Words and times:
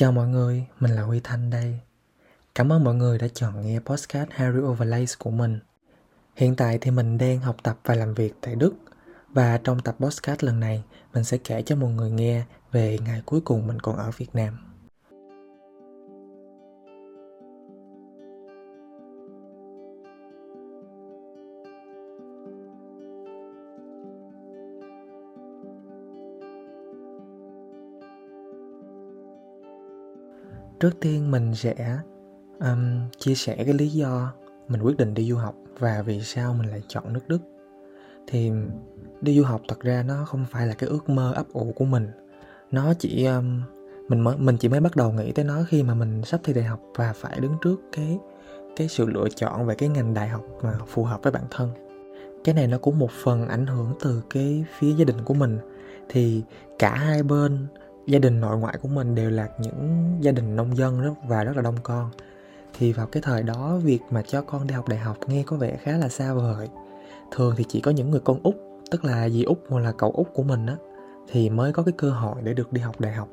Chào 0.00 0.12
mọi 0.12 0.28
người, 0.28 0.66
mình 0.80 0.90
là 0.90 1.02
Huy 1.02 1.20
Thanh 1.24 1.50
đây. 1.50 1.78
Cảm 2.54 2.72
ơn 2.72 2.84
mọi 2.84 2.94
người 2.94 3.18
đã 3.18 3.28
chọn 3.34 3.62
nghe 3.62 3.78
podcast 3.80 4.30
Harry 4.30 4.58
Overlays 4.58 5.18
của 5.18 5.30
mình. 5.30 5.58
Hiện 6.36 6.56
tại 6.56 6.78
thì 6.80 6.90
mình 6.90 7.18
đang 7.18 7.40
học 7.40 7.56
tập 7.62 7.78
và 7.84 7.94
làm 7.94 8.14
việc 8.14 8.34
tại 8.40 8.54
Đức 8.54 8.74
và 9.28 9.60
trong 9.64 9.80
tập 9.80 9.96
podcast 10.00 10.44
lần 10.44 10.60
này 10.60 10.84
mình 11.14 11.24
sẽ 11.24 11.38
kể 11.38 11.62
cho 11.62 11.76
mọi 11.76 11.90
người 11.90 12.10
nghe 12.10 12.44
về 12.72 12.98
ngày 13.04 13.22
cuối 13.26 13.40
cùng 13.40 13.66
mình 13.66 13.80
còn 13.80 13.96
ở 13.96 14.10
Việt 14.16 14.34
Nam. 14.34 14.69
Trước 30.80 31.00
tiên 31.00 31.30
mình 31.30 31.54
sẽ 31.54 31.98
um, 32.60 33.08
chia 33.18 33.34
sẻ 33.34 33.56
cái 33.56 33.74
lý 33.74 33.88
do 33.88 34.32
mình 34.68 34.82
quyết 34.82 34.96
định 34.96 35.14
đi 35.14 35.30
du 35.30 35.36
học 35.36 35.54
và 35.78 36.02
vì 36.02 36.20
sao 36.20 36.54
mình 36.54 36.70
lại 36.70 36.82
chọn 36.88 37.12
nước 37.12 37.28
đức. 37.28 37.38
Thì 38.26 38.50
đi 39.20 39.38
du 39.38 39.44
học 39.44 39.60
thật 39.68 39.80
ra 39.80 40.02
nó 40.02 40.24
không 40.24 40.46
phải 40.50 40.66
là 40.66 40.74
cái 40.74 40.88
ước 40.88 41.08
mơ 41.08 41.32
ấp 41.32 41.46
ủ 41.52 41.72
của 41.76 41.84
mình. 41.84 42.08
Nó 42.70 42.94
chỉ 42.98 43.24
um, 43.24 43.62
mình 44.08 44.20
mới 44.20 44.36
mình 44.36 44.56
chỉ 44.56 44.68
mới 44.68 44.80
bắt 44.80 44.96
đầu 44.96 45.12
nghĩ 45.12 45.32
tới 45.32 45.44
nó 45.44 45.64
khi 45.68 45.82
mà 45.82 45.94
mình 45.94 46.24
sắp 46.24 46.40
thi 46.44 46.52
đại 46.52 46.64
học 46.64 46.80
và 46.94 47.12
phải 47.12 47.40
đứng 47.40 47.54
trước 47.62 47.80
cái 47.92 48.18
cái 48.76 48.88
sự 48.88 49.06
lựa 49.06 49.28
chọn 49.36 49.66
về 49.66 49.74
cái 49.74 49.88
ngành 49.88 50.14
đại 50.14 50.28
học 50.28 50.44
mà 50.62 50.72
phù 50.86 51.04
hợp 51.04 51.22
với 51.22 51.32
bản 51.32 51.44
thân. 51.50 51.70
Cái 52.44 52.54
này 52.54 52.66
nó 52.66 52.78
cũng 52.78 52.98
một 52.98 53.10
phần 53.10 53.48
ảnh 53.48 53.66
hưởng 53.66 53.94
từ 54.00 54.22
cái 54.30 54.64
phía 54.78 54.92
gia 54.92 55.04
đình 55.04 55.24
của 55.24 55.34
mình. 55.34 55.58
Thì 56.08 56.42
cả 56.78 56.94
hai 56.94 57.22
bên 57.22 57.66
gia 58.06 58.18
đình 58.18 58.40
nội 58.40 58.58
ngoại 58.58 58.78
của 58.82 58.88
mình 58.88 59.14
đều 59.14 59.30
là 59.30 59.48
những 59.58 60.18
gia 60.20 60.32
đình 60.32 60.56
nông 60.56 60.76
dân 60.76 61.00
rất 61.00 61.12
và 61.28 61.44
rất 61.44 61.56
là 61.56 61.62
đông 61.62 61.76
con. 61.82 62.10
Thì 62.78 62.92
vào 62.92 63.06
cái 63.06 63.22
thời 63.22 63.42
đó 63.42 63.76
việc 63.76 63.98
mà 64.10 64.22
cho 64.22 64.42
con 64.42 64.66
đi 64.66 64.74
học 64.74 64.88
đại 64.88 64.98
học 64.98 65.16
nghe 65.26 65.42
có 65.46 65.56
vẻ 65.56 65.76
khá 65.76 65.96
là 65.96 66.08
xa 66.08 66.34
vời. 66.34 66.68
Thường 67.30 67.54
thì 67.56 67.64
chỉ 67.68 67.80
có 67.80 67.90
những 67.90 68.10
người 68.10 68.20
con 68.20 68.40
út 68.42 68.54
tức 68.90 69.04
là 69.04 69.28
dì 69.28 69.42
út 69.42 69.58
hoặc 69.68 69.80
là 69.80 69.92
cậu 69.92 70.10
út 70.10 70.26
của 70.34 70.42
mình 70.42 70.66
á 70.66 70.76
thì 71.28 71.50
mới 71.50 71.72
có 71.72 71.82
cái 71.82 71.92
cơ 71.98 72.10
hội 72.10 72.34
để 72.42 72.54
được 72.54 72.72
đi 72.72 72.80
học 72.80 73.00
đại 73.00 73.12
học. 73.12 73.28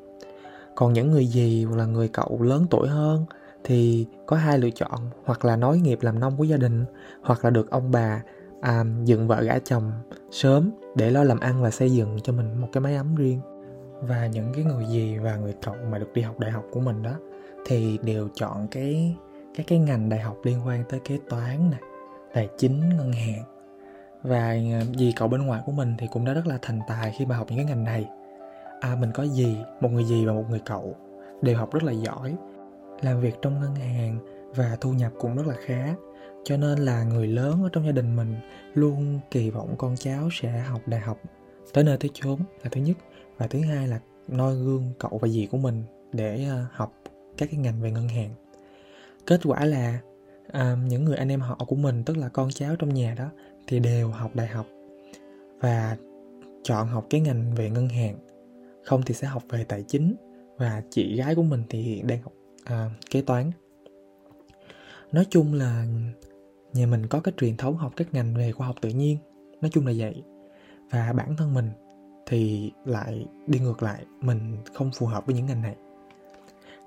Còn 0.74 0.92
những 0.92 1.10
người 1.10 1.26
dì 1.26 1.64
hoặc 1.64 1.76
là 1.76 1.86
người 1.86 2.08
cậu 2.08 2.42
lớn 2.42 2.66
tuổi 2.70 2.88
hơn 2.88 3.24
thì 3.64 4.06
có 4.26 4.36
hai 4.36 4.58
lựa 4.58 4.70
chọn 4.70 5.00
hoặc 5.24 5.44
là 5.44 5.56
nối 5.56 5.78
nghiệp 5.78 5.98
làm 6.02 6.20
nông 6.20 6.36
của 6.36 6.44
gia 6.44 6.56
đình 6.56 6.84
hoặc 7.22 7.44
là 7.44 7.50
được 7.50 7.70
ông 7.70 7.90
bà 7.90 8.22
à, 8.60 8.84
dựng 9.04 9.28
vợ 9.28 9.42
gả 9.42 9.58
chồng 9.58 9.92
sớm 10.30 10.70
để 10.94 11.10
lo 11.10 11.24
làm 11.24 11.40
ăn 11.40 11.62
và 11.62 11.70
xây 11.70 11.92
dựng 11.92 12.18
cho 12.22 12.32
mình 12.32 12.60
một 12.60 12.68
cái 12.72 12.80
máy 12.80 12.96
ấm 12.96 13.14
riêng 13.14 13.40
và 14.00 14.26
những 14.26 14.52
cái 14.54 14.64
người 14.64 14.84
gì 14.84 15.18
và 15.18 15.36
người 15.36 15.54
cậu 15.62 15.74
mà 15.90 15.98
được 15.98 16.12
đi 16.14 16.22
học 16.22 16.38
đại 16.38 16.50
học 16.50 16.64
của 16.70 16.80
mình 16.80 17.02
đó, 17.02 17.14
thì 17.66 17.98
đều 18.02 18.28
chọn 18.34 18.68
cái 18.70 19.16
cái 19.54 19.64
cái 19.68 19.78
ngành 19.78 20.08
đại 20.08 20.20
học 20.20 20.36
liên 20.42 20.66
quan 20.66 20.84
tới 20.88 21.00
kế 21.04 21.18
toán 21.28 21.70
nè, 21.70 21.76
tài 22.32 22.48
chính, 22.58 22.80
ngân 22.88 23.12
hàng. 23.12 23.42
Và 24.22 24.56
ờ, 24.72 24.84
dì 24.98 25.12
cậu 25.16 25.28
bên 25.28 25.46
ngoài 25.46 25.62
của 25.66 25.72
mình 25.72 25.94
thì 25.98 26.06
cũng 26.12 26.24
đã 26.24 26.32
rất 26.32 26.46
là 26.46 26.58
thành 26.62 26.80
tài 26.88 27.14
khi 27.18 27.26
mà 27.26 27.36
học 27.36 27.46
những 27.50 27.58
cái 27.58 27.66
ngành 27.66 27.84
này. 27.84 28.08
À 28.80 28.96
mình 29.00 29.12
có 29.14 29.26
dì 29.26 29.56
một 29.80 29.88
người 29.88 30.04
dì 30.04 30.26
và 30.26 30.32
một 30.32 30.44
người 30.50 30.60
cậu 30.64 30.96
đều 31.42 31.56
học 31.56 31.72
rất 31.72 31.82
là 31.82 31.92
giỏi, 31.92 32.36
làm 33.00 33.20
việc 33.20 33.34
trong 33.42 33.60
ngân 33.60 33.74
hàng 33.74 34.18
và 34.54 34.76
thu 34.80 34.92
nhập 34.92 35.12
cũng 35.18 35.36
rất 35.36 35.46
là 35.46 35.54
khá. 35.66 35.94
Cho 36.44 36.56
nên 36.56 36.78
là 36.78 37.04
người 37.04 37.26
lớn 37.26 37.62
ở 37.62 37.68
trong 37.72 37.86
gia 37.86 37.92
đình 37.92 38.16
mình 38.16 38.36
luôn 38.74 39.20
kỳ 39.30 39.50
vọng 39.50 39.74
con 39.78 39.96
cháu 39.96 40.28
sẽ 40.32 40.58
học 40.58 40.80
đại 40.86 41.00
học 41.00 41.18
tới 41.72 41.84
nơi 41.84 41.96
tới 41.96 42.10
chốn 42.14 42.40
là 42.62 42.70
thứ 42.72 42.80
nhất 42.80 42.96
và 43.38 43.46
thứ 43.46 43.60
hai 43.60 43.88
là 43.88 44.00
noi 44.28 44.54
gương 44.56 44.92
cậu 44.98 45.18
và 45.22 45.28
dì 45.28 45.46
của 45.46 45.58
mình 45.58 45.82
để 46.12 46.44
ờ, 46.50 46.64
học 46.72 46.92
các 47.36 47.48
cái 47.50 47.60
ngành 47.60 47.80
về 47.80 47.90
ngân 47.90 48.08
hàng. 48.08 48.30
Kết 49.26 49.40
quả 49.44 49.64
là 49.64 50.00
à, 50.52 50.76
những 50.86 51.04
người 51.04 51.16
anh 51.16 51.28
em 51.28 51.40
họ 51.40 51.56
của 51.68 51.76
mình 51.76 52.04
tức 52.04 52.16
là 52.16 52.28
con 52.28 52.50
cháu 52.50 52.76
trong 52.76 52.94
nhà 52.94 53.14
đó 53.18 53.30
thì 53.66 53.80
đều 53.80 54.08
học 54.08 54.30
đại 54.34 54.46
học 54.46 54.66
và 55.60 55.96
chọn 56.62 56.88
học 56.88 57.06
cái 57.10 57.20
ngành 57.20 57.54
về 57.54 57.70
ngân 57.70 57.88
hàng. 57.88 58.18
Không 58.84 59.02
thì 59.02 59.14
sẽ 59.14 59.26
học 59.26 59.42
về 59.48 59.64
tài 59.64 59.82
chính 59.82 60.14
và 60.56 60.82
chị 60.90 61.16
gái 61.16 61.34
của 61.34 61.42
mình 61.42 61.62
thì 61.68 61.82
hiện 61.82 62.06
đang 62.06 62.22
học 62.22 62.32
à, 62.64 62.90
kế 63.10 63.22
toán. 63.22 63.50
Nói 65.12 65.26
chung 65.30 65.54
là 65.54 65.86
nhà 66.72 66.86
mình 66.86 67.06
có 67.06 67.20
cái 67.20 67.34
truyền 67.36 67.56
thống 67.56 67.76
học 67.76 67.92
các 67.96 68.14
ngành 68.14 68.34
về 68.36 68.52
khoa 68.52 68.66
học 68.66 68.76
tự 68.80 68.88
nhiên 68.88 69.18
nói 69.60 69.70
chung 69.74 69.86
là 69.86 69.92
vậy. 69.96 70.22
Và 70.90 71.12
bản 71.12 71.36
thân 71.36 71.54
mình 71.54 71.70
thì 72.28 72.72
lại 72.84 73.26
đi 73.46 73.58
ngược 73.58 73.82
lại, 73.82 74.04
mình 74.20 74.56
không 74.74 74.90
phù 74.94 75.06
hợp 75.06 75.26
với 75.26 75.34
những 75.34 75.46
ngành 75.46 75.62
này. 75.62 75.76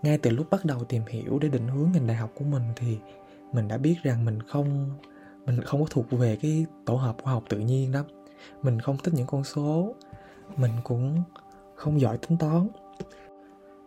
Ngay 0.01 0.17
từ 0.17 0.31
lúc 0.31 0.49
bắt 0.49 0.65
đầu 0.65 0.83
tìm 0.83 1.01
hiểu 1.09 1.39
để 1.39 1.49
định 1.49 1.67
hướng 1.67 1.91
ngành 1.93 2.07
đại 2.07 2.17
học 2.17 2.31
của 2.35 2.45
mình 2.45 2.63
thì 2.75 2.97
mình 3.53 3.67
đã 3.67 3.77
biết 3.77 3.95
rằng 4.03 4.25
mình 4.25 4.41
không 4.41 4.89
mình 5.45 5.61
không 5.61 5.81
có 5.81 5.87
thuộc 5.89 6.05
về 6.11 6.35
cái 6.35 6.65
tổ 6.85 6.95
hợp 6.95 7.15
khoa 7.23 7.33
học 7.33 7.43
tự 7.49 7.59
nhiên 7.59 7.91
đó. 7.91 8.03
Mình 8.61 8.79
không 8.79 8.97
thích 9.03 9.13
những 9.13 9.27
con 9.27 9.43
số, 9.43 9.95
mình 10.57 10.71
cũng 10.83 11.23
không 11.75 12.01
giỏi 12.01 12.17
tính 12.17 12.37
toán. 12.37 12.67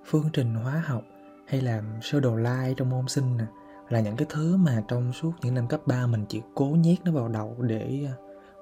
Phương 0.04 0.28
trình 0.32 0.54
hóa 0.54 0.82
học 0.86 1.02
hay 1.46 1.60
làm 1.60 1.84
sơ 2.02 2.20
đồ 2.20 2.36
lai 2.36 2.74
trong 2.76 2.90
môn 2.90 3.08
sinh 3.08 3.36
nè 3.36 3.44
là 3.88 4.00
những 4.00 4.16
cái 4.16 4.26
thứ 4.30 4.56
mà 4.56 4.82
trong 4.88 5.12
suốt 5.12 5.32
những 5.42 5.54
năm 5.54 5.68
cấp 5.68 5.80
3 5.86 6.06
mình 6.06 6.24
chỉ 6.28 6.42
cố 6.54 6.66
nhét 6.66 6.98
nó 7.04 7.12
vào 7.12 7.28
đầu 7.28 7.56
để 7.60 8.06
ờ, 8.06 8.12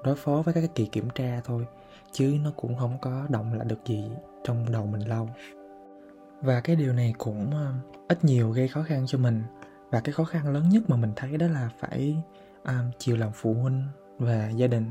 đối 0.04 0.16
phó 0.16 0.42
với 0.42 0.54
các 0.54 0.60
cái 0.60 0.70
kỳ 0.75 0.86
kiểm 0.86 1.10
tra 1.10 1.41
thôi 1.44 1.66
chứ 2.12 2.38
nó 2.44 2.50
cũng 2.56 2.76
không 2.78 2.98
có 3.00 3.26
động 3.28 3.54
lại 3.54 3.66
được 3.69 3.86
gì 3.86 4.10
trong 4.44 4.72
đầu 4.72 4.86
mình 4.86 5.08
lâu. 5.08 5.28
Và 6.41 6.60
cái 6.60 6.76
điều 6.76 6.92
này 6.92 7.14
cũng 7.19 7.50
ờ, 7.50 7.72
ít 8.08 8.25
nhiều 8.25 8.50
gây 8.50 8.69
khó 8.69 8.82
khăn 8.82 9.04
cho 9.06 9.19
mình. 9.19 9.42
Và 9.91 10.00
cái 10.00 10.12
khó 10.12 10.25
khăn 10.25 10.52
lớn 10.52 10.69
nhất 10.69 10.82
mà 10.88 10.97
mình 10.97 11.12
thấy 11.16 11.36
đó 11.36 11.47
là 11.47 11.70
phải 11.78 12.16
um, 12.64 12.91
chiều 12.98 13.16
lòng 13.16 13.32
phụ 13.34 13.54
huynh 13.54 13.82
và 14.19 14.48
gia 14.48 14.66
đình. 14.66 14.86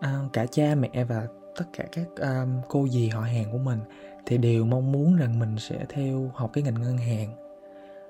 Um, 0.00 0.28
cả 0.32 0.46
cha 0.46 0.74
mẹ 0.74 1.04
và 1.04 1.26
tất 1.56 1.64
cả 1.72 1.84
các 1.92 2.06
um, 2.20 2.60
cô 2.68 2.88
dì 2.88 3.08
họ 3.08 3.20
hàng 3.20 3.52
của 3.52 3.58
mình 3.58 3.78
thì 4.26 4.38
đều 4.38 4.64
mong 4.64 4.92
muốn 4.92 5.16
rằng 5.16 5.38
mình 5.38 5.58
sẽ 5.58 5.84
theo 5.88 6.30
học 6.34 6.50
cái 6.52 6.64
ngành 6.64 6.82
ngân 6.82 6.98
hàng. 6.98 7.34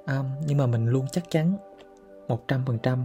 Um, 0.07 0.27
nhưng 0.47 0.59
mà 0.59 0.67
mình 0.67 0.87
luôn 0.87 1.07
chắc 1.13 1.31
chắn 1.31 1.57
một 2.29 2.49
trăm 2.49 2.63
phần 2.67 2.79
trăm 2.79 3.05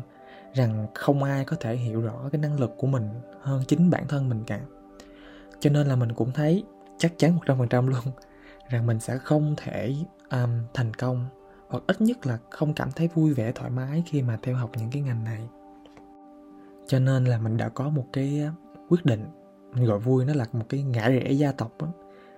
rằng 0.53 0.87
không 0.93 1.23
ai 1.23 1.45
có 1.45 1.57
thể 1.59 1.75
hiểu 1.75 2.01
rõ 2.01 2.29
cái 2.31 2.41
năng 2.41 2.59
lực 2.59 2.73
của 2.77 2.87
mình 2.87 3.09
hơn 3.41 3.63
chính 3.67 3.89
bản 3.89 4.07
thân 4.07 4.29
mình 4.29 4.43
cả 4.47 4.59
cho 5.63 5.69
nên 5.69 5.87
là 5.87 5.95
mình 5.95 6.13
cũng 6.13 6.31
thấy 6.31 6.63
chắc 6.97 7.13
chắn 7.17 7.37
100% 7.45 7.87
luôn 7.87 7.99
rằng 8.69 8.87
mình 8.87 8.99
sẽ 8.99 9.17
không 9.17 9.55
thể 9.57 9.95
um, 10.31 10.49
thành 10.73 10.93
công 10.93 11.25
hoặc 11.69 11.83
ít 11.87 12.01
nhất 12.01 12.25
là 12.27 12.37
không 12.49 12.73
cảm 12.73 12.91
thấy 12.91 13.09
vui 13.13 13.33
vẻ 13.33 13.51
thoải 13.51 13.69
mái 13.69 14.03
khi 14.05 14.21
mà 14.21 14.37
theo 14.41 14.55
học 14.55 14.71
những 14.77 14.89
cái 14.91 15.01
ngành 15.01 15.23
này. 15.23 15.47
Cho 16.87 16.99
nên 16.99 17.25
là 17.25 17.37
mình 17.37 17.57
đã 17.57 17.69
có 17.69 17.89
một 17.89 18.05
cái 18.13 18.41
quyết 18.89 19.05
định 19.05 19.25
mình 19.73 19.85
gọi 19.85 19.99
vui 19.99 20.25
nó 20.25 20.33
là 20.33 20.45
một 20.53 20.65
cái 20.69 20.83
ngã 20.83 21.09
rẽ 21.09 21.31
gia 21.31 21.51
tộc 21.51 21.71
đó. 21.79 21.87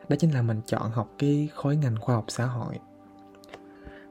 đó 0.09 0.15
chính 0.19 0.31
là 0.33 0.41
mình 0.41 0.61
chọn 0.65 0.91
học 0.91 1.09
cái 1.17 1.49
khối 1.53 1.75
ngành 1.75 1.95
khoa 2.01 2.15
học 2.15 2.25
xã 2.27 2.45
hội. 2.45 2.79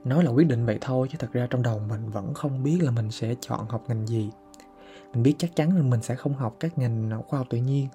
Nói 0.04 0.24
là 0.24 0.30
quyết 0.30 0.48
định 0.48 0.66
vậy 0.66 0.78
thôi 0.80 1.08
chứ 1.10 1.16
thật 1.20 1.32
ra 1.32 1.46
trong 1.50 1.62
đầu 1.62 1.78
mình 1.88 2.10
vẫn 2.10 2.34
không 2.34 2.62
biết 2.62 2.78
là 2.82 2.90
mình 2.90 3.10
sẽ 3.10 3.34
chọn 3.40 3.66
học 3.68 3.84
ngành 3.88 4.06
gì. 4.06 4.30
Mình 5.12 5.22
biết 5.22 5.34
chắc 5.38 5.56
chắn 5.56 5.76
là 5.76 5.82
mình 5.82 6.02
sẽ 6.02 6.14
không 6.14 6.34
học 6.34 6.56
các 6.60 6.78
ngành 6.78 7.22
khoa 7.28 7.38
học 7.38 7.46
tự 7.50 7.58
nhiên 7.58 7.88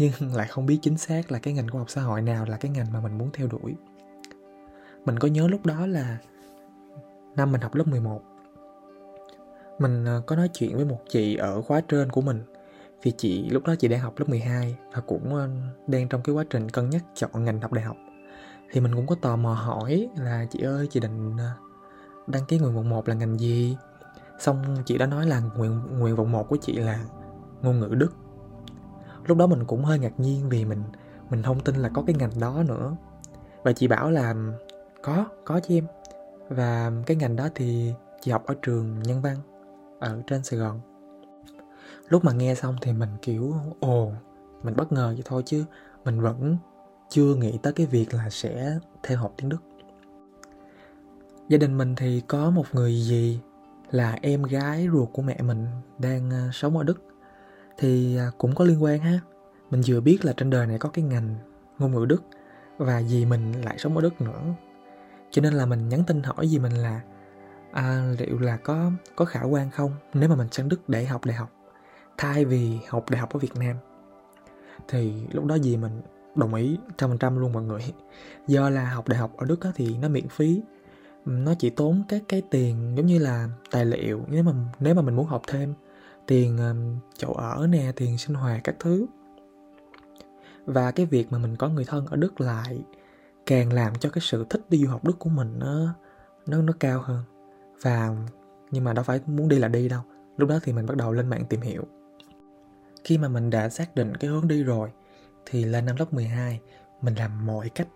nhưng 0.00 0.12
lại 0.34 0.46
không 0.46 0.66
biết 0.66 0.78
chính 0.82 0.98
xác 0.98 1.32
là 1.32 1.38
cái 1.38 1.54
ngành 1.54 1.68
khoa 1.68 1.78
học 1.78 1.90
xã 1.90 2.02
hội 2.02 2.22
nào 2.22 2.44
là 2.44 2.56
cái 2.56 2.70
ngành 2.70 2.92
mà 2.92 3.00
mình 3.00 3.18
muốn 3.18 3.30
theo 3.32 3.46
đuổi. 3.46 3.74
Mình 5.04 5.18
có 5.18 5.28
nhớ 5.28 5.48
lúc 5.48 5.66
đó 5.66 5.86
là 5.86 6.18
năm 7.36 7.52
mình 7.52 7.60
học 7.60 7.74
lớp 7.74 7.86
11 7.86 8.22
mình 9.80 10.04
ờ, 10.04 10.22
có 10.26 10.36
nói 10.36 10.48
chuyện 10.48 10.76
với 10.76 10.84
một 10.84 11.00
chị 11.08 11.36
ở 11.36 11.62
khóa 11.62 11.80
trên 11.80 12.10
của 12.10 12.20
mình. 12.20 12.42
Vì 13.02 13.12
chị, 13.16 13.50
lúc 13.50 13.66
đó 13.66 13.74
chị 13.74 13.88
đang 13.88 14.00
học 14.00 14.18
lớp 14.18 14.28
12 14.28 14.76
và 14.92 15.00
cũng 15.00 15.34
ờ, 15.34 15.48
đang 15.86 16.08
trong 16.08 16.22
cái 16.22 16.34
quá 16.34 16.44
trình 16.50 16.68
cân 16.68 16.90
nhắc 16.90 17.04
chọn 17.14 17.44
ngành 17.44 17.60
học 17.60 17.72
đại 17.72 17.84
học. 17.84 17.96
Thì 18.72 18.80
mình 18.80 18.94
cũng 18.94 19.06
có 19.06 19.14
tò 19.14 19.36
mò 19.36 19.52
hỏi 19.52 20.08
là, 20.16 20.46
chị 20.50 20.60
ơi, 20.60 20.88
chị 20.90 21.00
định 21.00 21.36
ờ, 21.38 21.50
đăng 22.26 22.44
ký 22.48 22.58
nguyện 22.58 22.74
vọng 22.74 22.88
1 22.88 23.08
là 23.08 23.14
ngành 23.14 23.38
gì? 23.38 23.76
Xong 24.38 24.76
chị 24.86 24.98
đã 24.98 25.06
nói 25.06 25.26
là 25.26 25.40
nguyện 25.56 25.80
nguyện 25.98 26.16
vọng 26.16 26.32
1 26.32 26.48
của 26.48 26.56
chị 26.60 26.72
là 26.72 27.04
ngôn 27.62 27.80
ngữ 27.80 27.88
Đức 27.94 28.12
lúc 29.26 29.38
đó 29.38 29.46
mình 29.46 29.64
cũng 29.64 29.84
hơi 29.84 29.98
ngạc 29.98 30.20
nhiên 30.20 30.48
vì 30.48 30.64
mình 30.64 30.82
mình 31.30 31.42
không 31.42 31.60
tin 31.60 31.76
là 31.76 31.88
có 31.88 32.02
cái 32.06 32.16
ngành 32.18 32.40
đó 32.40 32.62
nữa. 32.68 32.96
Và 33.62 33.72
chị 33.72 33.88
bảo 33.88 34.10
là, 34.10 34.34
có 35.02 35.26
có 35.44 35.60
chứ 35.60 35.74
em. 35.74 35.86
Và 36.48 36.92
cái 37.06 37.16
ngành 37.16 37.36
đó 37.36 37.48
thì 37.54 37.92
chị 38.20 38.30
học 38.30 38.46
ở 38.46 38.54
trường 38.62 39.02
nhân 39.02 39.22
văn, 39.22 39.36
ở 39.98 40.22
trên 40.26 40.42
sài 40.42 40.58
gòn. 40.58 40.80
Lúc 42.08 42.24
mà 42.24 42.32
nghe 42.32 42.54
xong 42.54 42.76
thì 42.80 42.92
mình 42.92 43.10
kiểu, 43.22 43.54
ồ, 43.80 44.12
mình 44.62 44.76
bất 44.76 44.92
ngờ 44.92 45.12
vậy 45.14 45.22
thôi 45.24 45.42
chứ 45.46 45.64
mình 46.04 46.20
vẫn 46.20 46.56
chưa 47.08 47.34
nghĩ 47.34 47.58
tới 47.62 47.72
cái 47.72 47.86
việc 47.86 48.14
là 48.14 48.30
sẽ 48.30 48.78
theo 49.02 49.18
học 49.18 49.34
tiếng 49.36 49.48
đức. 49.48 49.62
Gia 51.48 51.58
đình 51.58 51.78
mình 51.78 51.94
thì 51.94 52.22
có 52.28 52.50
một 52.50 52.64
người 52.72 53.00
gì 53.00 53.40
là 53.90 54.18
em 54.22 54.42
gái 54.42 54.88
ruột 54.92 55.08
của 55.12 55.22
mẹ 55.22 55.42
mình 55.42 55.66
đang 55.98 56.30
ờ, 56.30 56.48
sống 56.52 56.76
ở 56.76 56.84
đức 56.84 57.02
thì 57.80 58.16
à, 58.16 58.30
cũng 58.38 58.54
có 58.54 58.64
liên 58.64 58.82
quan 58.82 59.00
ha. 59.00 59.20
Mình 59.70 59.80
vừa 59.86 60.00
biết 60.00 60.24
là 60.24 60.32
trên 60.36 60.50
đời 60.50 60.66
này 60.66 60.78
có 60.78 60.88
cái 60.88 61.04
ngành 61.04 61.34
ngôn 61.78 61.92
ngữ 61.92 62.04
đức 62.04 62.22
và 62.78 63.02
vì 63.08 63.24
mình 63.24 63.52
lại 63.64 63.78
sống 63.78 63.96
ở 63.96 64.02
đức 64.02 64.20
nữa. 64.20 64.42
Cho 65.30 65.42
nên 65.42 65.52
là 65.52 65.66
mình 65.66 65.88
nhắn 65.88 66.04
tin 66.06 66.22
hỏi 66.22 66.48
gì 66.48 66.58
mình 66.58 66.72
là 66.72 67.00
à, 67.72 68.14
liệu 68.18 68.38
là 68.38 68.56
có 68.56 68.90
có 69.16 69.24
khả 69.24 69.42
quan 69.42 69.70
không 69.70 69.92
nếu 70.14 70.28
mà 70.28 70.36
mình 70.36 70.48
sang 70.50 70.68
Đức 70.68 70.88
để 70.88 71.04
học 71.04 71.24
đại 71.24 71.36
học 71.36 71.50
thay 72.18 72.44
vì 72.44 72.78
học 72.88 73.10
đại 73.10 73.20
học 73.20 73.32
ở 73.32 73.38
Việt 73.38 73.56
Nam. 73.56 73.76
Thì 74.88 75.12
lúc 75.32 75.44
đó 75.44 75.54
gì 75.54 75.76
mình 75.76 76.02
đồng 76.34 76.54
ý 76.54 76.78
trăm 76.98 77.10
phần 77.10 77.18
trăm 77.18 77.38
luôn 77.38 77.52
mọi 77.52 77.62
người. 77.62 77.82
Do 78.46 78.70
là 78.70 78.90
học 78.90 79.08
đại 79.08 79.18
học 79.18 79.32
ở 79.36 79.46
Đức 79.46 79.60
thì 79.74 79.96
nó 79.98 80.08
miễn 80.08 80.28
phí 80.28 80.62
nó 81.24 81.54
chỉ 81.58 81.70
tốn 81.70 82.02
các 82.08 82.22
cái 82.28 82.42
tiền 82.50 82.92
giống 82.96 83.06
như 83.06 83.18
là 83.18 83.48
tài 83.70 83.84
liệu 83.84 84.20
nếu 84.28 84.42
mà 84.42 84.52
nếu 84.80 84.94
mà 84.94 85.02
mình 85.02 85.16
muốn 85.16 85.26
học 85.26 85.42
thêm 85.46 85.74
tiền 86.30 86.58
ờ, 86.58 86.74
chỗ 87.16 87.32
ở 87.32 87.66
nè, 87.70 87.92
tiền 87.96 88.18
sinh 88.18 88.34
hoạt 88.34 88.60
các 88.64 88.76
thứ. 88.78 89.06
Và 90.64 90.90
cái 90.90 91.06
việc 91.06 91.32
mà 91.32 91.38
mình 91.38 91.56
có 91.56 91.68
người 91.68 91.84
thân 91.84 92.06
ở 92.06 92.16
Đức 92.16 92.40
lại 92.40 92.84
càng 93.46 93.72
làm 93.72 93.94
cho 93.98 94.10
cái 94.10 94.20
sự 94.20 94.46
thích 94.50 94.60
đi 94.68 94.78
du 94.78 94.90
học 94.90 95.04
Đức 95.04 95.18
của 95.18 95.30
mình 95.30 95.58
nó 95.58 95.94
nó 96.46 96.62
nó 96.62 96.72
cao 96.80 97.00
hơn. 97.00 97.22
Và, 97.82 98.10
nhưng 98.70 98.84
mà 98.84 98.92
đâu 98.92 99.04
phải 99.04 99.20
muốn 99.26 99.48
đi 99.48 99.58
là 99.58 99.68
đi 99.68 99.88
đâu. 99.88 100.00
Lúc 100.36 100.48
đó 100.48 100.58
thì 100.62 100.72
mình 100.72 100.86
bắt 100.86 100.96
đầu 100.96 101.12
lên 101.12 101.28
mạng 101.28 101.44
tìm 101.48 101.60
hiểu. 101.60 101.82
Khi 103.04 103.18
mà 103.18 103.28
mình 103.28 103.50
đã 103.50 103.68
xác 103.68 103.94
định 103.94 104.16
cái 104.16 104.30
hướng 104.30 104.48
đi 104.48 104.62
rồi, 104.62 104.90
thì 105.46 105.64
lên 105.64 105.86
năm 105.86 105.96
lớp 105.98 106.12
12 106.12 106.60
mình 107.02 107.14
làm 107.14 107.46
mọi 107.46 107.68
cách 107.68 107.88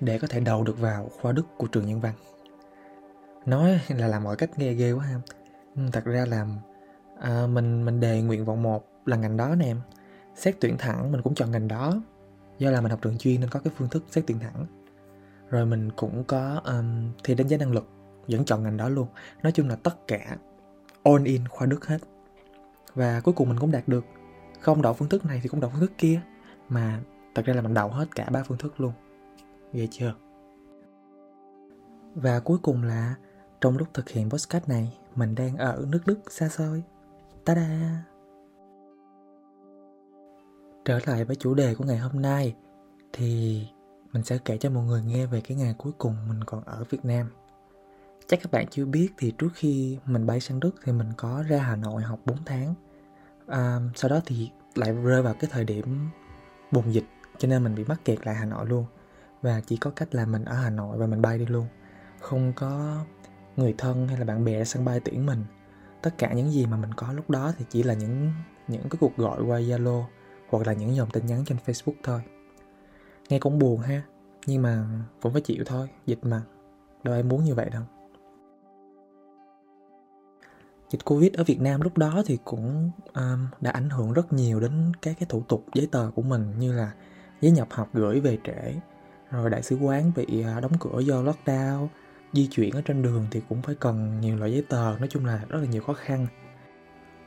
để 0.00 0.18
có 0.18 0.28
thể 0.28 0.40
đầu 0.40 0.64
được 0.64 0.78
vào 0.78 1.10
khoa 1.20 1.32
Đức 1.32 1.46
của 1.56 1.66
trường 1.66 1.86
nhân 1.86 2.00
văn. 2.00 2.14
Nói 3.46 3.80
là 3.88 4.06
làm 4.06 4.24
mọi 4.24 4.36
cách 4.36 4.58
nghe 4.58 4.72
ghê 4.72 4.92
quá 4.92 5.04
ha. 5.04 5.20
Thật 5.92 6.04
ra 6.04 6.26
là 6.26 6.46
à, 7.20 7.46
mình 7.46 7.84
mình 7.84 8.00
đề 8.00 8.22
nguyện 8.22 8.44
vọng 8.44 8.62
một 8.62 8.88
là 9.06 9.16
ngành 9.16 9.36
đó 9.36 9.54
nè 9.54 9.66
em. 9.66 9.80
Xét 10.34 10.56
tuyển 10.60 10.78
thẳng 10.78 11.12
mình 11.12 11.22
cũng 11.22 11.34
chọn 11.34 11.50
ngành 11.50 11.68
đó. 11.68 12.02
Do 12.58 12.70
là 12.70 12.80
mình 12.80 12.90
học 12.90 13.00
trường 13.02 13.18
chuyên 13.18 13.40
nên 13.40 13.50
có 13.50 13.60
cái 13.60 13.72
phương 13.76 13.88
thức 13.88 14.04
xét 14.10 14.24
tuyển 14.26 14.38
thẳng. 14.38 14.66
Rồi 15.50 15.66
mình 15.66 15.90
cũng 15.96 16.24
có 16.24 16.60
um, 16.64 17.12
thi 17.24 17.34
đánh 17.34 17.48
giá 17.48 17.56
năng 17.56 17.72
lực 17.72 17.88
vẫn 18.28 18.44
chọn 18.44 18.62
ngành 18.62 18.76
đó 18.76 18.88
luôn. 18.88 19.08
Nói 19.42 19.52
chung 19.52 19.68
là 19.68 19.76
tất 19.76 20.06
cả 20.06 20.36
all 21.02 21.26
in 21.26 21.48
khoa 21.48 21.66
đức 21.66 21.86
hết. 21.86 21.98
Và 22.94 23.20
cuối 23.20 23.34
cùng 23.34 23.48
mình 23.48 23.58
cũng 23.60 23.70
đạt 23.70 23.88
được. 23.88 24.04
Không 24.60 24.82
đậu 24.82 24.92
phương 24.92 25.08
thức 25.08 25.24
này 25.24 25.40
thì 25.42 25.48
cũng 25.48 25.60
đậu 25.60 25.70
phương 25.70 25.80
thức 25.80 25.92
kia. 25.98 26.20
Mà 26.68 27.00
thật 27.34 27.44
ra 27.44 27.54
là 27.54 27.62
mình 27.62 27.74
đậu 27.74 27.88
hết 27.88 28.14
cả 28.14 28.28
ba 28.30 28.42
phương 28.42 28.58
thức 28.58 28.80
luôn. 28.80 28.92
Ghê 29.72 29.88
chưa? 29.90 30.14
Và 32.14 32.40
cuối 32.40 32.58
cùng 32.62 32.82
là 32.82 33.14
trong 33.60 33.78
lúc 33.78 33.88
thực 33.94 34.08
hiện 34.08 34.30
podcast 34.30 34.68
này 34.68 34.98
mình 35.14 35.34
đang 35.34 35.56
ở 35.56 35.86
nước 35.88 36.00
đức 36.06 36.20
xa 36.30 36.48
xôi 36.48 36.82
ta-da 37.44 38.02
trở 40.84 40.98
lại 41.06 41.24
với 41.24 41.36
chủ 41.36 41.54
đề 41.54 41.74
của 41.74 41.84
ngày 41.84 41.98
hôm 41.98 42.22
nay 42.22 42.54
thì 43.12 43.62
mình 44.12 44.22
sẽ 44.22 44.38
kể 44.44 44.58
cho 44.58 44.70
mọi 44.70 44.84
người 44.84 45.02
nghe 45.02 45.26
về 45.26 45.40
cái 45.40 45.56
ngày 45.56 45.74
cuối 45.78 45.92
cùng 45.98 46.16
mình 46.28 46.44
còn 46.44 46.64
ở 46.64 46.84
Việt 46.90 47.04
Nam. 47.04 47.30
Chắc 48.26 48.40
các 48.42 48.52
bạn 48.52 48.66
chưa 48.70 48.84
biết 48.84 49.08
thì 49.18 49.30
trước 49.38 49.48
khi 49.54 49.98
mình 50.06 50.26
bay 50.26 50.40
sang 50.40 50.60
Đức 50.60 50.74
thì 50.84 50.92
mình 50.92 51.08
có 51.16 51.44
ra 51.48 51.58
Hà 51.58 51.76
Nội 51.76 52.02
học 52.02 52.20
4 52.24 52.38
tháng. 52.46 52.74
À, 53.46 53.80
sau 53.94 54.08
đó 54.08 54.20
thì 54.26 54.50
lại 54.74 54.92
rơi 54.92 55.22
vào 55.22 55.34
cái 55.34 55.50
thời 55.52 55.64
điểm 55.64 56.08
bùng 56.72 56.94
dịch 56.94 57.04
cho 57.38 57.48
nên 57.48 57.64
mình 57.64 57.74
bị 57.74 57.84
mắc 57.84 58.04
kẹt 58.04 58.26
lại 58.26 58.34
Hà 58.34 58.44
Nội 58.44 58.66
luôn. 58.66 58.86
Và 59.42 59.60
chỉ 59.66 59.76
có 59.76 59.90
cách 59.90 60.14
là 60.14 60.26
mình 60.26 60.44
ở 60.44 60.54
Hà 60.54 60.70
Nội 60.70 60.98
và 60.98 61.06
mình 61.06 61.22
bay 61.22 61.38
đi 61.38 61.46
luôn. 61.46 61.66
Không 62.20 62.52
có 62.56 62.98
người 63.56 63.74
thân 63.78 64.08
hay 64.08 64.18
là 64.18 64.24
bạn 64.24 64.44
bè 64.44 64.64
sân 64.64 64.84
bay 64.84 65.00
tiễn 65.00 65.26
mình. 65.26 65.44
Tất 66.04 66.18
cả 66.18 66.32
những 66.32 66.50
gì 66.50 66.66
mà 66.66 66.76
mình 66.76 66.92
có 66.92 67.12
lúc 67.12 67.30
đó 67.30 67.52
thì 67.58 67.64
chỉ 67.70 67.82
là 67.82 67.94
những 67.94 68.32
những 68.68 68.82
cái 68.82 68.98
cuộc 69.00 69.16
gọi 69.16 69.42
qua 69.42 69.58
Zalo 69.58 70.04
hoặc 70.48 70.66
là 70.66 70.72
những 70.72 70.96
dòng 70.96 71.10
tin 71.10 71.26
nhắn 71.26 71.44
trên 71.46 71.58
Facebook 71.66 71.94
thôi. 72.02 72.20
Nghe 73.28 73.38
cũng 73.38 73.58
buồn 73.58 73.80
ha 73.80 74.02
nhưng 74.46 74.62
mà 74.62 74.84
cũng 75.22 75.32
phải 75.32 75.42
chịu 75.42 75.64
thôi 75.66 75.88
dịch 76.06 76.18
mà. 76.22 76.42
Đâu 77.02 77.14
ai 77.14 77.22
muốn 77.22 77.44
như 77.44 77.54
vậy 77.54 77.70
đâu. 77.70 77.82
Dịch 80.90 81.04
covid 81.04 81.32
ở 81.32 81.44
việt 81.44 81.60
nam 81.60 81.80
lúc 81.80 81.98
đó 81.98 82.22
thì 82.26 82.38
cũng 82.44 82.90
um, 83.14 83.46
đã 83.60 83.70
ảnh 83.70 83.90
hưởng 83.90 84.12
rất 84.12 84.32
nhiều 84.32 84.60
đến 84.60 84.92
các 85.02 85.16
cái 85.20 85.26
thủ 85.28 85.42
tục 85.48 85.64
giấy 85.74 85.88
tờ 85.92 86.10
của 86.14 86.22
mình 86.22 86.58
như 86.58 86.72
là 86.72 86.92
giấy 87.40 87.52
nhập 87.52 87.68
học 87.70 87.88
gửi 87.92 88.20
về 88.20 88.38
trễ 88.44 88.74
rồi 89.30 89.50
đại 89.50 89.62
sứ 89.62 89.76
quán 89.76 90.12
bị 90.16 90.42
à, 90.42 90.60
đóng 90.60 90.72
cửa 90.80 91.00
do 91.00 91.22
lockdown 91.22 91.86
di 92.34 92.46
chuyển 92.46 92.74
ở 92.74 92.82
trên 92.82 93.02
đường 93.02 93.26
thì 93.30 93.40
cũng 93.48 93.62
phải 93.62 93.74
cần 93.74 94.20
nhiều 94.20 94.36
loại 94.36 94.52
giấy 94.52 94.64
tờ. 94.68 94.98
Nói 94.98 95.08
chung 95.10 95.26
là 95.26 95.44
rất 95.48 95.58
là 95.58 95.66
nhiều 95.66 95.82
khó 95.82 95.92
khăn. 95.92 96.26